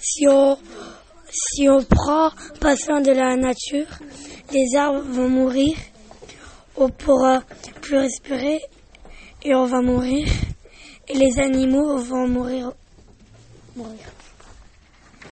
si 0.00 0.26
on, 0.28 0.56
si 1.30 1.68
on 1.68 1.82
prend 1.82 2.30
pas 2.60 2.76
soin 2.76 3.00
de 3.00 3.12
la 3.12 3.36
nature, 3.36 3.86
les 4.52 4.76
arbres 4.76 5.02
vont 5.02 5.28
mourir, 5.28 5.76
on 6.76 6.88
pourra 6.88 7.42
plus 7.82 7.98
respirer 7.98 8.60
et 9.42 9.54
on 9.54 9.66
va 9.66 9.80
mourir, 9.80 10.28
et 11.08 11.14
les 11.14 11.38
animaux 11.38 11.98
vont 11.98 12.28
mourir. 12.28 12.72
mourir. 13.76 13.98